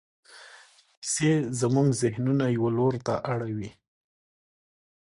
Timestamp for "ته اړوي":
3.05-3.69